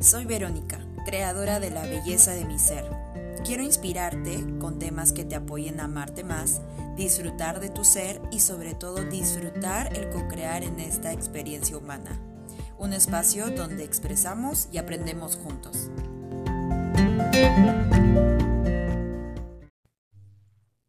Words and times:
Soy 0.00 0.26
Verónica, 0.26 0.86
creadora 1.06 1.60
de 1.60 1.70
la 1.70 1.86
belleza 1.86 2.32
de 2.32 2.44
mi 2.44 2.58
ser. 2.58 2.84
Quiero 3.44 3.62
inspirarte 3.62 4.44
con 4.58 4.78
temas 4.78 5.12
que 5.12 5.24
te 5.24 5.34
apoyen 5.34 5.80
a 5.80 5.84
amarte 5.84 6.24
más, 6.24 6.60
disfrutar 6.96 7.60
de 7.60 7.70
tu 7.70 7.84
ser 7.84 8.20
y 8.30 8.40
sobre 8.40 8.74
todo 8.74 9.02
disfrutar 9.04 9.96
el 9.96 10.10
co-crear 10.10 10.62
en 10.62 10.80
esta 10.80 11.12
experiencia 11.12 11.78
humana. 11.78 12.20
Un 12.78 12.92
espacio 12.92 13.50
donde 13.50 13.84
expresamos 13.84 14.68
y 14.72 14.78
aprendemos 14.78 15.36
juntos. 15.36 15.90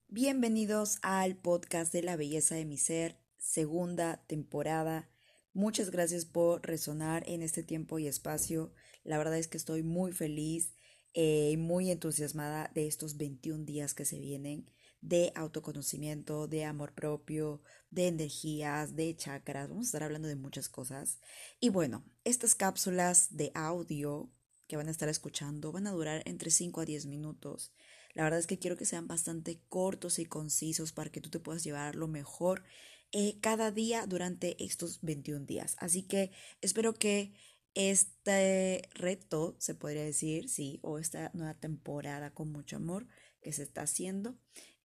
Bienvenidos 0.08 1.00
al 1.02 1.36
podcast 1.36 1.94
de 1.94 2.04
la 2.04 2.16
belleza 2.16 2.56
de 2.56 2.66
mi 2.66 2.78
ser, 2.78 3.20
segunda 3.38 4.24
temporada. 4.28 5.10
Muchas 5.54 5.89
gracias 5.89 6.25
por 6.25 6.68
resonar 6.68 7.24
en 7.28 7.42
este 7.42 7.64
tiempo 7.64 7.97
y 7.97 8.07
espacio. 8.07 8.74
La 9.05 9.18
verdad 9.18 9.37
es 9.37 9.47
que 9.47 9.57
estoy 9.57 9.83
muy 9.83 10.11
feliz 10.11 10.73
eh, 11.14 11.51
y 11.54 11.57
muy 11.57 11.91
entusiasmada 11.91 12.69
de 12.73 12.87
estos 12.87 13.15
21 13.15 13.64
días 13.64 13.93
que 13.93 14.04
se 14.04 14.19
vienen 14.19 14.69
de 15.01 15.31
autoconocimiento, 15.36 16.47
de 16.47 16.65
amor 16.65 16.93
propio, 16.93 17.61
de 17.91 18.07
energías, 18.07 18.95
de 18.95 19.15
chakras. 19.15 19.69
Vamos 19.69 19.86
a 19.86 19.89
estar 19.89 20.04
hablando 20.04 20.28
de 20.28 20.36
muchas 20.36 20.68
cosas. 20.68 21.19
Y 21.59 21.69
bueno, 21.69 22.04
estas 22.23 22.55
cápsulas 22.55 23.37
de 23.37 23.51
audio 23.54 24.29
que 24.68 24.78
van 24.78 24.87
a 24.87 24.91
estar 24.91 25.07
escuchando 25.07 25.71
van 25.71 25.86
a 25.86 25.92
durar 25.92 26.23
entre 26.25 26.50
5 26.50 26.81
a 26.81 26.86
10 26.86 27.06
minutos. 27.06 27.71
La 28.15 28.23
verdad 28.23 28.39
es 28.39 28.47
que 28.47 28.57
quiero 28.57 28.78
que 28.78 28.86
sean 28.86 29.07
bastante 29.07 29.61
cortos 29.69 30.17
y 30.19 30.25
concisos 30.25 30.92
para 30.92 31.11
que 31.11 31.21
tú 31.21 31.29
te 31.29 31.39
puedas 31.39 31.64
llevar 31.64 31.95
lo 31.95 32.08
mejor 32.08 32.64
eh, 33.11 33.39
cada 33.42 33.72
día 33.72 34.08
durante 34.08 34.61
estos 34.64 35.00
21 35.02 35.45
días. 35.45 35.75
Así 35.80 36.03
que 36.03 36.31
espero 36.61 36.95
que 36.95 37.33
este 37.76 38.90
reto, 38.94 39.56
se 39.59 39.76
podría 39.76 40.04
decir, 40.04 40.50
sí, 40.50 40.80
o 40.81 40.98
esta 40.98 41.31
nueva 41.34 41.54
temporada 41.54 42.34
con 42.34 42.52
mucho 42.52 42.78
amor 42.78 43.08
que 43.42 43.54
se 43.54 43.64
está 43.64 43.81
haciendo, 43.84 44.36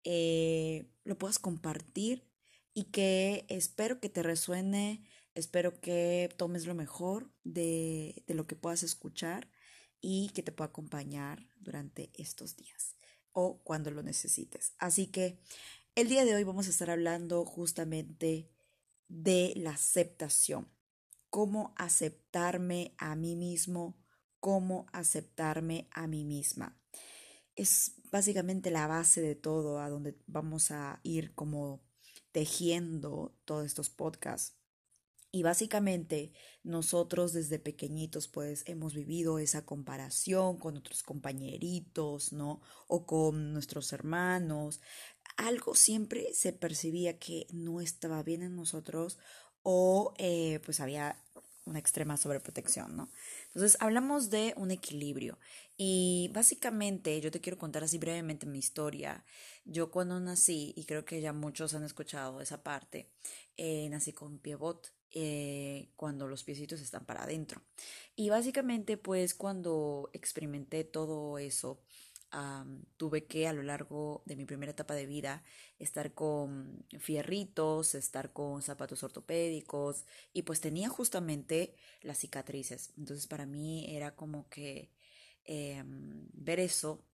eh, 0.04 0.86
lo 1.04 1.16
puedas 1.16 1.38
compartir 1.38 2.26
y 2.74 2.84
que 2.84 3.46
espero 3.48 4.00
que 4.00 4.08
te 4.08 4.22
resuene, 4.22 5.02
espero 5.34 5.80
que 5.80 6.28
tomes 6.36 6.66
lo 6.66 6.74
mejor 6.74 7.30
de, 7.44 8.22
de 8.26 8.34
lo 8.34 8.46
que 8.46 8.56
puedas 8.56 8.82
escuchar 8.82 9.48
y 10.00 10.30
que 10.30 10.42
te 10.42 10.52
pueda 10.52 10.68
acompañar 10.68 11.46
durante 11.60 12.10
estos 12.14 12.56
días 12.56 12.96
o 13.32 13.62
cuando 13.62 13.90
lo 13.90 14.02
necesites. 14.02 14.74
Así 14.78 15.06
que 15.06 15.38
el 15.94 16.08
día 16.08 16.24
de 16.24 16.34
hoy 16.34 16.44
vamos 16.44 16.66
a 16.66 16.70
estar 16.70 16.90
hablando 16.90 17.44
justamente 17.44 18.50
de 19.08 19.52
la 19.56 19.72
aceptación, 19.72 20.68
cómo 21.30 21.72
aceptarme 21.76 22.94
a 22.98 23.14
mí 23.14 23.36
mismo, 23.36 23.96
cómo 24.40 24.86
aceptarme 24.92 25.88
a 25.92 26.06
mí 26.06 26.24
misma. 26.24 26.76
Es 27.54 27.94
básicamente 28.10 28.70
la 28.70 28.86
base 28.86 29.20
de 29.20 29.36
todo, 29.36 29.80
a 29.80 29.88
donde 29.88 30.18
vamos 30.26 30.70
a 30.70 31.00
ir 31.02 31.34
como 31.34 31.82
tejiendo 32.32 33.34
todos 33.44 33.66
estos 33.66 33.90
podcasts. 33.90 34.56
Y 35.32 35.44
básicamente 35.44 36.32
nosotros 36.64 37.32
desde 37.32 37.60
pequeñitos 37.60 38.26
pues 38.26 38.64
hemos 38.66 38.94
vivido 38.94 39.38
esa 39.38 39.64
comparación 39.64 40.58
con 40.58 40.76
otros 40.76 41.04
compañeritos, 41.04 42.32
¿no? 42.32 42.60
O 42.88 43.06
con 43.06 43.52
nuestros 43.52 43.92
hermanos, 43.92 44.80
algo 45.36 45.76
siempre 45.76 46.34
se 46.34 46.52
percibía 46.52 47.20
que 47.20 47.46
no 47.52 47.80
estaba 47.80 48.24
bien 48.24 48.42
en 48.42 48.56
nosotros 48.56 49.18
o 49.62 50.14
eh, 50.18 50.60
pues 50.64 50.80
había 50.80 51.16
una 51.64 51.78
extrema 51.78 52.16
sobreprotección, 52.16 52.96
¿no? 52.96 53.10
Entonces 53.48 53.76
hablamos 53.80 54.30
de 54.30 54.54
un 54.56 54.70
equilibrio 54.70 55.38
y 55.76 56.30
básicamente 56.34 57.20
yo 57.20 57.30
te 57.30 57.40
quiero 57.40 57.58
contar 57.58 57.84
así 57.84 57.98
brevemente 57.98 58.46
mi 58.46 58.58
historia. 58.58 59.24
Yo 59.64 59.90
cuando 59.90 60.18
nací, 60.20 60.72
y 60.76 60.84
creo 60.84 61.04
que 61.04 61.20
ya 61.20 61.32
muchos 61.32 61.74
han 61.74 61.84
escuchado 61.84 62.40
esa 62.40 62.62
parte, 62.62 63.10
eh, 63.56 63.88
nací 63.90 64.12
con 64.12 64.38
piebot. 64.38 64.92
Eh, 65.12 65.90
cuando 65.96 66.28
los 66.28 66.44
piecitos 66.44 66.80
están 66.80 67.04
para 67.04 67.24
adentro. 67.24 67.60
Y 68.14 68.30
básicamente 68.30 68.96
pues 68.96 69.34
cuando 69.34 70.08
experimenté 70.12 70.84
todo 70.84 71.36
eso, 71.38 71.82
tuve 72.96 73.24
que 73.26 73.48
a 73.48 73.52
lo 73.52 73.62
largo 73.62 74.22
de 74.24 74.36
mi 74.36 74.44
primera 74.44 74.72
etapa 74.72 74.94
de 74.94 75.06
vida 75.06 75.42
estar 75.78 76.14
con 76.14 76.84
fierritos, 76.98 77.94
estar 77.94 78.32
con 78.32 78.62
zapatos 78.62 79.02
ortopédicos 79.02 80.04
y 80.32 80.42
pues 80.42 80.60
tenía 80.60 80.88
justamente 80.88 81.74
las 82.02 82.18
cicatrices. 82.18 82.92
Entonces 82.96 83.26
para 83.26 83.46
mí 83.46 83.86
era 83.88 84.14
como 84.14 84.48
que 84.48 84.90
em, 85.44 86.28
ver 86.32 86.60
eso 86.60 87.04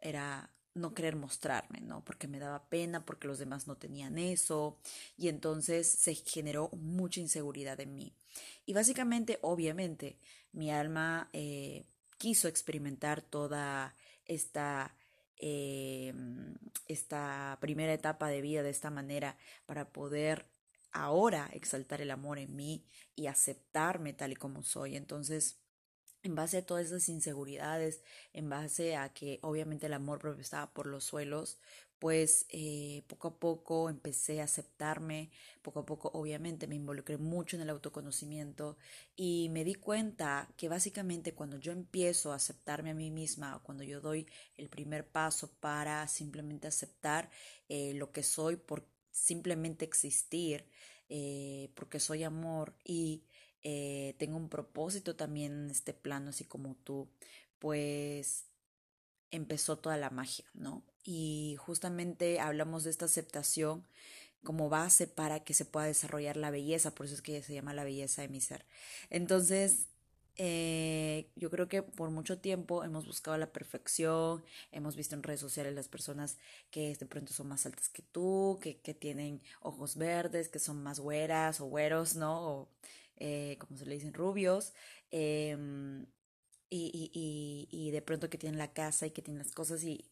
era 0.00 0.50
no 0.74 0.94
querer 0.94 1.16
mostrarme, 1.16 1.80
¿no? 1.80 2.02
Porque 2.04 2.28
me 2.28 2.38
daba 2.38 2.68
pena, 2.68 3.04
porque 3.04 3.28
los 3.28 3.38
demás 3.38 3.66
no 3.66 3.76
tenían 3.76 4.18
eso 4.18 4.78
y 5.18 5.28
entonces 5.28 5.86
se 5.86 6.14
generó 6.14 6.70
mucha 6.72 7.20
inseguridad 7.20 7.78
en 7.80 7.94
mí. 7.94 8.14
Y 8.64 8.72
básicamente, 8.72 9.38
obviamente, 9.42 10.18
mi 10.52 10.70
alma 10.70 11.28
eh, 11.34 11.84
quiso 12.16 12.48
experimentar 12.48 13.20
toda 13.20 13.94
esta, 14.26 14.94
eh, 15.38 16.12
esta 16.88 17.58
primera 17.60 17.92
etapa 17.92 18.28
de 18.28 18.40
vida 18.42 18.62
de 18.62 18.70
esta 18.70 18.90
manera 18.90 19.36
para 19.66 19.92
poder 19.92 20.46
ahora 20.92 21.48
exaltar 21.52 22.00
el 22.00 22.10
amor 22.10 22.38
en 22.38 22.54
mí 22.56 22.84
y 23.14 23.26
aceptarme 23.26 24.12
tal 24.12 24.32
y 24.32 24.36
como 24.36 24.62
soy. 24.62 24.96
Entonces, 24.96 25.58
en 26.22 26.34
base 26.34 26.58
a 26.58 26.66
todas 26.66 26.86
esas 26.86 27.08
inseguridades, 27.08 28.02
en 28.32 28.48
base 28.48 28.96
a 28.96 29.12
que 29.12 29.38
obviamente 29.42 29.86
el 29.86 29.94
amor 29.94 30.18
propio 30.18 30.42
estaba 30.42 30.72
por 30.72 30.86
los 30.86 31.04
suelos, 31.04 31.58
pues 32.02 32.46
eh, 32.48 33.04
poco 33.06 33.28
a 33.28 33.38
poco 33.38 33.88
empecé 33.88 34.40
a 34.40 34.44
aceptarme, 34.44 35.30
poco 35.62 35.78
a 35.80 35.86
poco 35.86 36.10
obviamente 36.14 36.66
me 36.66 36.74
involucré 36.74 37.16
mucho 37.16 37.54
en 37.54 37.62
el 37.62 37.70
autoconocimiento 37.70 38.76
y 39.14 39.48
me 39.52 39.62
di 39.62 39.74
cuenta 39.74 40.48
que 40.56 40.68
básicamente 40.68 41.32
cuando 41.32 41.58
yo 41.58 41.70
empiezo 41.70 42.32
a 42.32 42.36
aceptarme 42.36 42.90
a 42.90 42.94
mí 42.94 43.12
misma, 43.12 43.60
cuando 43.62 43.84
yo 43.84 44.00
doy 44.00 44.26
el 44.56 44.68
primer 44.68 45.06
paso 45.06 45.52
para 45.60 46.08
simplemente 46.08 46.66
aceptar 46.66 47.30
eh, 47.68 47.94
lo 47.94 48.10
que 48.10 48.24
soy 48.24 48.56
por 48.56 48.84
simplemente 49.12 49.84
existir, 49.84 50.66
eh, 51.08 51.70
porque 51.76 52.00
soy 52.00 52.24
amor 52.24 52.74
y 52.84 53.22
tengo 53.62 54.36
un 54.36 54.48
propósito 54.48 55.16
también 55.16 55.52
en 55.64 55.70
este 55.70 55.92
plano, 55.94 56.30
así 56.30 56.44
como 56.44 56.74
tú, 56.84 57.08
pues 57.58 58.44
empezó 59.30 59.78
toda 59.78 59.96
la 59.96 60.10
magia, 60.10 60.44
¿no? 60.54 60.82
Y 61.04 61.56
justamente 61.58 62.40
hablamos 62.40 62.84
de 62.84 62.90
esta 62.90 63.06
aceptación 63.06 63.84
como 64.44 64.68
base 64.68 65.06
para 65.06 65.40
que 65.44 65.54
se 65.54 65.64
pueda 65.64 65.86
desarrollar 65.86 66.36
la 66.36 66.50
belleza, 66.50 66.94
por 66.94 67.06
eso 67.06 67.14
es 67.14 67.22
que 67.22 67.42
se 67.42 67.54
llama 67.54 67.74
la 67.74 67.84
belleza 67.84 68.22
de 68.22 68.28
mi 68.28 68.40
ser. 68.40 68.66
Entonces, 69.10 69.86
eh, 70.36 71.28
yo 71.36 71.50
creo 71.50 71.68
que 71.68 71.82
por 71.82 72.10
mucho 72.10 72.38
tiempo 72.38 72.84
hemos 72.84 73.06
buscado 73.06 73.36
la 73.36 73.52
perfección, 73.52 74.42
hemos 74.72 74.96
visto 74.96 75.14
en 75.14 75.22
redes 75.22 75.40
sociales 75.40 75.74
las 75.74 75.88
personas 75.88 76.38
que 76.70 76.94
de 76.96 77.06
pronto 77.06 77.32
son 77.32 77.48
más 77.48 77.66
altas 77.66 77.88
que 77.88 78.02
tú, 78.02 78.58
que, 78.62 78.78
que 78.78 78.94
tienen 78.94 79.42
ojos 79.60 79.96
verdes, 79.96 80.48
que 80.48 80.58
son 80.58 80.82
más 80.82 81.00
güeras 81.00 81.60
o 81.60 81.66
güeros, 81.66 82.16
¿no? 82.16 82.68
Eh, 83.24 83.56
como 83.58 83.76
se 83.76 83.86
le 83.86 83.94
dicen, 83.94 84.12
rubios. 84.12 84.74
Eh, 85.12 85.56
y, 86.68 87.10
y, 87.12 87.68
y, 87.70 87.90
de 87.90 88.02
pronto 88.02 88.30
que 88.30 88.38
tienen 88.38 88.58
la 88.58 88.72
casa 88.72 89.06
y 89.06 89.10
que 89.10 89.22
tienen 89.22 89.38
las 89.44 89.52
cosas 89.52 89.84
y 89.84 90.10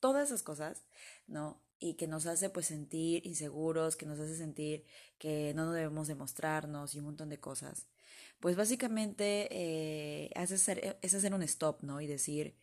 todas 0.00 0.28
esas 0.28 0.42
cosas, 0.42 0.86
¿no? 1.26 1.60
Y 1.78 1.94
que 1.94 2.06
nos 2.06 2.26
hace 2.26 2.48
pues 2.50 2.66
sentir 2.66 3.26
inseguros, 3.26 3.96
que 3.96 4.06
nos 4.06 4.18
hace 4.20 4.36
sentir 4.36 4.84
que 5.18 5.52
no 5.54 5.66
nos 5.66 5.74
debemos 5.74 6.08
demostrarnos 6.08 6.94
y 6.94 7.00
un 7.00 7.06
montón 7.06 7.28
de 7.28 7.40
cosas. 7.40 7.88
Pues 8.40 8.56
básicamente 8.56 9.48
eh, 9.50 10.30
es, 10.34 10.52
hacer, 10.52 10.98
es 11.02 11.14
hacer 11.14 11.34
un 11.34 11.42
stop, 11.42 11.82
¿no? 11.82 12.00
Y 12.00 12.06
decir, 12.06 12.56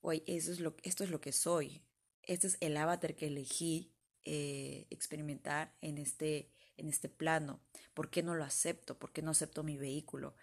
oye, 0.00 0.22
es 0.26 0.48
esto 0.82 1.04
es 1.04 1.10
lo 1.10 1.20
que 1.20 1.32
soy. 1.32 1.82
Este 2.24 2.48
es 2.48 2.58
el 2.60 2.76
avatar 2.76 3.14
que 3.14 3.28
elegí 3.28 3.94
eh, 4.24 4.86
experimentar 4.90 5.74
en 5.80 5.98
este, 5.98 6.50
en 6.76 6.88
este 6.88 7.08
plano. 7.08 7.60
¿Por 7.94 8.10
qué 8.10 8.22
no 8.22 8.34
lo 8.34 8.44
acepto? 8.44 8.98
¿Por 8.98 9.12
qué 9.12 9.22
no 9.22 9.30
acepto 9.30 9.62
mi 9.62 9.76
vehículo? 9.76 10.34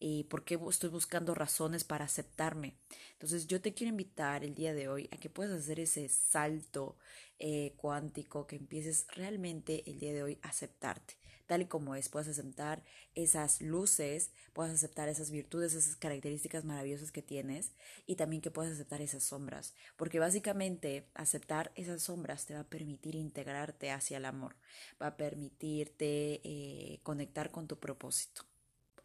y 0.00 0.24
por 0.24 0.44
qué 0.44 0.58
estoy 0.68 0.90
buscando 0.90 1.34
razones 1.34 1.84
para 1.84 2.04
aceptarme. 2.04 2.76
Entonces 3.12 3.46
yo 3.46 3.60
te 3.60 3.72
quiero 3.72 3.90
invitar 3.90 4.44
el 4.44 4.54
día 4.54 4.74
de 4.74 4.88
hoy 4.88 5.08
a 5.12 5.16
que 5.16 5.30
puedas 5.30 5.62
hacer 5.62 5.80
ese 5.80 6.08
salto 6.08 6.98
eh, 7.38 7.72
cuántico, 7.76 8.46
que 8.46 8.56
empieces 8.56 9.06
realmente 9.14 9.88
el 9.90 9.98
día 9.98 10.12
de 10.12 10.22
hoy 10.22 10.38
a 10.42 10.48
aceptarte 10.48 11.14
tal 11.46 11.62
y 11.62 11.66
como 11.66 11.94
es, 11.94 12.08
puedas 12.08 12.28
aceptar 12.28 12.82
esas 13.14 13.60
luces, 13.60 14.30
puedas 14.52 14.72
aceptar 14.72 15.08
esas 15.08 15.30
virtudes, 15.30 15.74
esas 15.74 15.96
características 15.96 16.64
maravillosas 16.64 17.12
que 17.12 17.22
tienes 17.22 17.72
y 18.06 18.16
también 18.16 18.42
que 18.42 18.50
puedas 18.50 18.72
aceptar 18.72 19.02
esas 19.02 19.22
sombras, 19.22 19.74
porque 19.96 20.18
básicamente 20.18 21.06
aceptar 21.14 21.72
esas 21.74 22.02
sombras 22.02 22.46
te 22.46 22.54
va 22.54 22.60
a 22.60 22.68
permitir 22.68 23.14
integrarte 23.14 23.90
hacia 23.90 24.16
el 24.16 24.24
amor, 24.24 24.56
va 25.00 25.08
a 25.08 25.16
permitirte 25.16 26.40
eh, 26.44 27.00
conectar 27.02 27.50
con 27.50 27.66
tu 27.66 27.78
propósito 27.78 28.44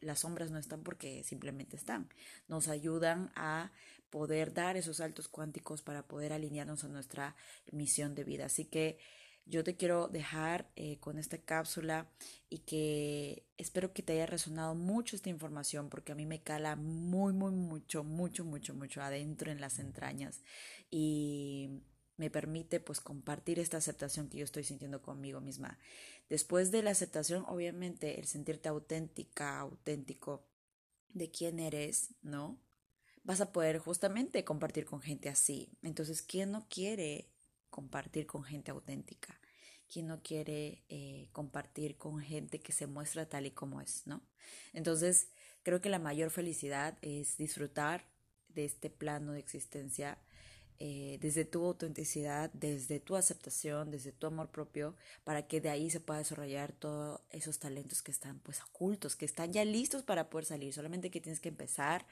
las 0.02 0.20
sombras 0.20 0.52
no 0.52 0.58
están 0.58 0.84
porque 0.84 1.24
simplemente 1.24 1.76
están. 1.76 2.10
Nos 2.48 2.68
ayudan 2.68 3.32
a 3.36 3.72
poder 4.10 4.54
dar 4.54 4.78
esos 4.78 4.98
saltos 4.98 5.28
cuánticos 5.28 5.82
para 5.82 6.08
poder 6.08 6.34
alinearnos 6.34 6.84
a 6.84 6.88
nuestra 6.88 7.36
misión 7.72 8.16
de 8.16 8.24
vida. 8.24 8.46
Así 8.46 8.66
que 8.66 8.98
yo 9.50 9.64
te 9.64 9.76
quiero 9.76 10.08
dejar 10.08 10.70
eh, 10.76 10.98
con 11.00 11.18
esta 11.18 11.40
cápsula 11.40 12.08
y 12.50 12.60
que 12.60 13.48
espero 13.58 13.94
que 13.94 14.04
te 14.04 14.14
haya 14.14 14.28
resonado 14.28 14.76
mucho 14.76 15.16
esta 15.16 15.30
información 15.30 15.90
porque 15.90 16.12
a 16.12 16.16
mí 16.16 16.26
me 16.26 16.42
cala 16.44 16.76
muy, 16.76 17.34
muy, 17.34 17.52
mucho, 17.52 18.04
mucho, 18.04 18.46
mucho, 18.46 18.76
mucho 18.76 19.02
adentro 19.02 19.52
en 19.52 19.60
las 19.60 19.80
entrañas 19.80 20.42
y 20.92 21.82
me 22.18 22.30
permite 22.30 22.80
pues 22.80 23.00
compartir 23.00 23.60
esta 23.60 23.78
aceptación 23.78 24.30
que 24.30 24.38
yo 24.38 24.44
estoy 24.44 24.64
sintiendo 24.64 25.02
conmigo 25.02 25.42
misma. 25.42 25.80
Después 26.30 26.70
de 26.70 26.84
la 26.84 26.92
aceptación, 26.92 27.44
obviamente, 27.48 28.20
el 28.20 28.28
sentirte 28.28 28.70
auténtica, 28.70 29.60
auténtico 29.60 30.46
de 31.08 31.32
quién 31.32 31.60
eres, 31.60 32.14
¿no? 32.22 32.60
Vas 33.24 33.42
a 33.42 33.52
poder 33.52 33.80
justamente 33.80 34.44
compartir 34.44 34.86
con 34.86 35.02
gente 35.02 35.30
así. 35.30 35.70
Entonces, 35.82 36.22
¿quién 36.22 36.52
no 36.52 36.68
quiere 36.70 37.32
compartir 37.70 38.26
con 38.26 38.44
gente 38.44 38.72
auténtica? 38.72 39.40
¿Quién 39.92 40.08
no 40.08 40.22
quiere 40.22 40.84
eh, 40.90 41.30
compartir 41.32 41.98
con 41.98 42.20
gente 42.20 42.60
que 42.60 42.72
se 42.72 42.86
muestra 42.86 43.28
tal 43.28 43.48
y 43.48 43.52
como 43.52 43.82
es, 43.82 44.06
¿no? 44.06 44.22
Entonces, 44.74 45.30
creo 45.64 45.82
que 45.82 45.90
la 45.90 46.00
mayor 46.00 46.30
felicidad 46.30 46.98
es 47.02 47.38
disfrutar 47.38 48.06
de 48.50 48.66
este 48.66 48.90
plano 48.90 49.34
de 49.34 49.40
existencia 49.40 50.20
eh, 50.80 51.18
desde 51.22 51.44
tu 51.44 51.66
autenticidad, 51.66 52.52
desde 52.54 53.00
tu 53.00 53.18
aceptación, 53.18 53.92
desde 53.92 54.14
tu 54.14 54.28
amor 54.28 54.50
propio, 54.50 54.96
para 55.26 55.46
que 55.48 55.60
de 55.60 55.70
ahí 55.70 55.90
se 55.90 56.00
pueda 56.00 56.20
desarrollar 56.20 56.72
todos 56.72 57.20
esos 57.32 57.60
talentos 57.60 58.02
que 58.02 58.12
están 58.12 58.40
pues 58.40 58.62
ocultos, 58.62 59.18
que 59.18 59.26
están 59.26 59.52
ya 59.52 59.66
listos 59.66 60.04
para 60.04 60.30
poder 60.30 60.46
salir, 60.46 60.74
solamente 60.74 61.12
que 61.12 61.20
tienes 61.22 61.42
que 61.42 61.50
empezar 61.50 62.06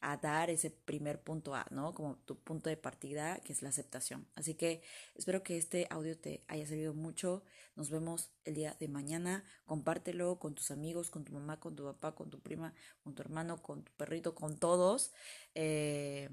a 0.00 0.16
dar 0.16 0.50
ese 0.50 0.70
primer 0.70 1.20
punto 1.20 1.54
A, 1.54 1.66
¿no? 1.70 1.92
Como 1.94 2.16
tu 2.18 2.38
punto 2.38 2.70
de 2.70 2.76
partida, 2.76 3.40
que 3.40 3.52
es 3.52 3.62
la 3.62 3.68
aceptación. 3.68 4.26
Así 4.34 4.54
que 4.54 4.82
espero 5.14 5.42
que 5.42 5.56
este 5.56 5.86
audio 5.90 6.16
te 6.16 6.44
haya 6.48 6.66
servido 6.66 6.94
mucho. 6.94 7.42
Nos 7.74 7.90
vemos 7.90 8.30
el 8.44 8.54
día 8.54 8.76
de 8.78 8.88
mañana. 8.88 9.44
Compártelo 9.64 10.38
con 10.38 10.54
tus 10.54 10.70
amigos, 10.70 11.10
con 11.10 11.24
tu 11.24 11.32
mamá, 11.32 11.58
con 11.58 11.74
tu 11.74 11.84
papá, 11.84 12.14
con 12.14 12.30
tu 12.30 12.40
prima, 12.40 12.74
con 13.02 13.14
tu 13.14 13.22
hermano, 13.22 13.60
con 13.62 13.84
tu 13.84 13.92
perrito, 13.92 14.34
con 14.34 14.56
todos. 14.58 15.12
Eh, 15.54 16.30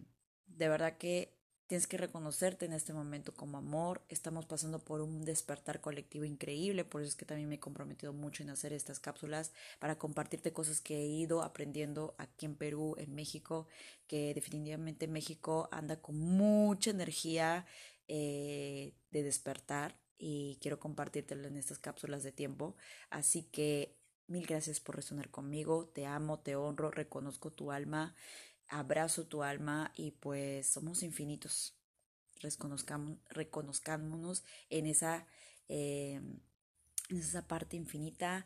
de 0.47 0.69
verdad 0.69 0.97
que 0.97 1.34
Tienes 1.67 1.87
que 1.87 1.97
reconocerte 1.97 2.65
en 2.65 2.73
este 2.73 2.93
momento 2.93 3.33
como 3.33 3.57
amor. 3.57 4.03
Estamos 4.07 4.45
pasando 4.45 4.77
por 4.77 5.01
un 5.01 5.25
despertar 5.25 5.81
colectivo 5.81 6.23
increíble, 6.23 6.85
por 6.85 7.01
eso 7.01 7.09
es 7.09 7.15
que 7.15 7.25
también 7.25 7.49
me 7.49 7.55
he 7.55 7.59
comprometido 7.59 8.13
mucho 8.13 8.43
en 8.43 8.51
hacer 8.51 8.71
estas 8.71 8.99
cápsulas 8.99 9.51
para 9.79 9.97
compartirte 9.97 10.53
cosas 10.53 10.79
que 10.79 10.95
he 10.95 11.07
ido 11.07 11.41
aprendiendo 11.41 12.13
aquí 12.19 12.45
en 12.45 12.55
Perú, 12.55 12.93
en 12.99 13.15
México, 13.15 13.65
que 14.05 14.35
definitivamente 14.35 15.07
México 15.07 15.67
anda 15.71 15.99
con 15.99 16.19
mucha 16.19 16.91
energía 16.91 17.65
eh, 18.07 18.93
de 19.09 19.23
despertar 19.23 19.97
y 20.19 20.59
quiero 20.61 20.79
compartírtelo 20.79 21.47
en 21.47 21.57
estas 21.57 21.79
cápsulas 21.79 22.21
de 22.21 22.31
tiempo. 22.31 22.75
Así 23.09 23.41
que 23.41 23.97
mil 24.27 24.45
gracias 24.45 24.79
por 24.79 24.97
resonar 24.97 25.31
conmigo. 25.31 25.87
Te 25.87 26.05
amo, 26.05 26.39
te 26.39 26.55
honro, 26.55 26.91
reconozco 26.91 27.51
tu 27.51 27.71
alma 27.71 28.13
abrazo 28.67 29.27
tu 29.27 29.43
alma 29.43 29.91
y 29.95 30.11
pues 30.11 30.67
somos 30.67 31.03
infinitos. 31.03 31.75
reconozcámonos 33.29 34.43
en 34.69 34.85
esa, 34.85 35.27
eh, 35.69 36.21
en 37.09 37.17
esa 37.17 37.47
parte 37.47 37.75
infinita. 37.77 38.45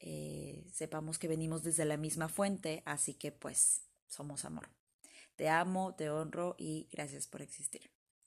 Eh, 0.00 0.66
sepamos 0.72 1.18
que 1.18 1.28
venimos 1.28 1.62
desde 1.62 1.84
la 1.84 1.96
misma 1.96 2.28
fuente, 2.28 2.82
así 2.86 3.14
que 3.14 3.30
pues 3.32 3.82
somos 4.08 4.44
amor. 4.44 4.68
Te 5.36 5.48
amo, 5.48 5.94
te 5.94 6.10
honro 6.10 6.56
y 6.58 6.88
gracias 6.90 7.26
por 7.26 7.40
existir. 7.42 7.91